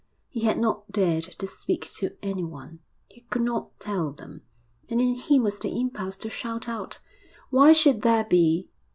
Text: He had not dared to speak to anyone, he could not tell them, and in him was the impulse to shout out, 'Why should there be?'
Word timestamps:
He 0.29 0.39
had 0.45 0.57
not 0.57 0.91
dared 0.91 1.25
to 1.25 1.45
speak 1.45 1.87
to 1.97 2.17
anyone, 2.23 2.79
he 3.07 3.21
could 3.29 3.43
not 3.43 3.79
tell 3.79 4.11
them, 4.11 4.41
and 4.89 4.99
in 4.99 5.13
him 5.13 5.43
was 5.43 5.59
the 5.59 5.79
impulse 5.79 6.17
to 6.17 6.29
shout 6.31 6.67
out, 6.67 7.01
'Why 7.51 7.71
should 7.71 8.01
there 8.01 8.23
be?' 8.25 8.67